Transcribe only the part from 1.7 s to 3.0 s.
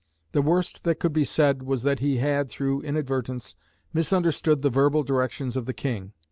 that he had, through